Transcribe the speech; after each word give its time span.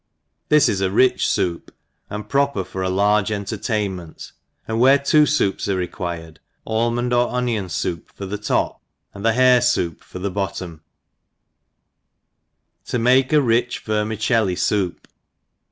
This 0.49 0.67
is 0.67 0.81
a 0.81 0.89
rich 0.89 1.25
foup, 1.25 1.69
and 2.09 2.27
proper 2.27 2.63
for 2.63 2.81
a 2.81 2.89
large 2.89 3.31
entertainment; 3.31 4.31
aod 4.67 4.79
where 4.79 4.97
two 4.97 5.25
foups 5.25 5.67
are 5.67 5.75
required, 5.75 6.39
almond 6.65 7.13
or 7.13 7.29
onion 7.29 7.65
foup 7.67 8.07
for 8.07 8.25
the 8.25 8.39
top, 8.39 8.81
and 9.13 9.23
the 9.23 9.33
hare 9.33 9.59
foup 9.61 9.99
for 9.99 10.17
the 10.17 10.31
bottom. 10.31 10.71
m 10.71 10.81
To 12.87 12.97
make 12.97 13.31
a 13.31 13.43
rich 13.43 13.77
Vermicelli 13.85 14.55
Soup. 14.55 15.07